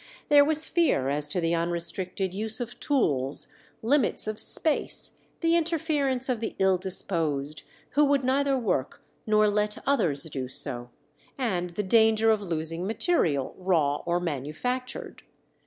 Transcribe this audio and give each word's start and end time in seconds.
There 0.29 0.43
was 0.43 0.65
fear 0.67 1.09
as 1.09 1.27
to 1.27 1.39
the 1.39 1.53
unrestricted 1.53 2.33
use 2.33 2.59
of 2.59 2.79
tools, 2.79 3.49
limits 3.83 4.25
of 4.25 4.39
space, 4.39 5.11
the 5.41 5.55
interference 5.55 6.27
of 6.27 6.39
the 6.39 6.55
ill 6.57 6.79
disposed, 6.79 7.61
who 7.91 8.03
would 8.05 8.23
neither 8.23 8.57
work 8.57 9.03
nor 9.27 9.47
let 9.47 9.77
others 9.87 10.23
do 10.23 10.47
so, 10.47 10.89
and 11.37 11.69
the 11.69 11.83
danger 11.83 12.31
of 12.31 12.41
losing 12.41 12.87
material, 12.87 13.53
raw 13.59 13.97
or 14.07 14.19
manufactured. 14.19 15.21